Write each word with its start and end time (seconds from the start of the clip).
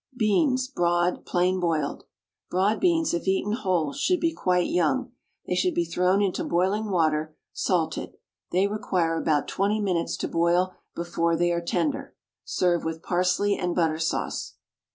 BEANS, 0.17 0.67
BROAD, 0.67 1.27
PLAIN 1.27 1.59
BOILED. 1.59 2.05
Broad 2.49 2.79
beans, 2.79 3.13
if 3.13 3.27
eaten 3.27 3.51
whole, 3.51 3.93
should 3.93 4.19
be 4.19 4.33
quite 4.33 4.67
young. 4.67 5.11
They 5.45 5.53
should 5.53 5.75
be 5.75 5.85
thrown 5.85 6.23
into 6.23 6.43
boiling 6.43 6.89
water, 6.89 7.35
salted. 7.53 8.17
They 8.51 8.65
require 8.65 9.15
about 9.15 9.47
twenty 9.47 9.79
minutes 9.79 10.17
to 10.17 10.27
boil 10.27 10.73
before 10.95 11.35
they 11.37 11.51
are 11.51 11.61
tender. 11.61 12.15
Serve 12.43 12.83
with 12.83 13.03
parsley 13.03 13.55
and 13.55 13.75
butter 13.75 13.99
sauce. 13.99 14.55